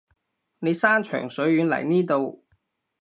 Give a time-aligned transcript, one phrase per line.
[0.57, 2.43] 你山長水遠嚟呢度